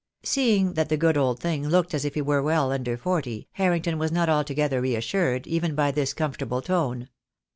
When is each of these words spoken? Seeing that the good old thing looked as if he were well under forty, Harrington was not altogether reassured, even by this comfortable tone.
Seeing 0.23 0.73
that 0.73 0.89
the 0.89 0.97
good 0.97 1.15
old 1.15 1.39
thing 1.39 1.69
looked 1.69 1.93
as 1.93 2.05
if 2.05 2.15
he 2.15 2.23
were 2.23 2.41
well 2.41 2.71
under 2.71 2.97
forty, 2.97 3.47
Harrington 3.51 3.99
was 3.99 4.11
not 4.11 4.29
altogether 4.29 4.81
reassured, 4.81 5.45
even 5.45 5.75
by 5.75 5.91
this 5.91 6.11
comfortable 6.15 6.63
tone. 6.63 7.07